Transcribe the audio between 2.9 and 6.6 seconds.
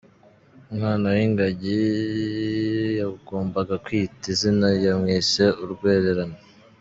yagombaga kwita izina yamwise “Urwererane”.